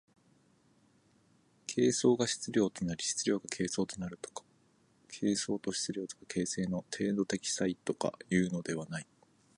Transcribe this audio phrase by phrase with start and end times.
[1.67, 4.43] 形相が質料となり質料が形相となるとか、
[5.09, 9.05] 形相と質料とか形成の程度的差異とかというのではない。